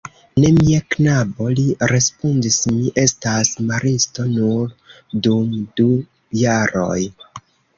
[0.43, 4.75] Ne, mia knabo, li respondis, mi estas maristo nur
[5.29, 5.89] dum du
[6.43, 6.99] jaroj.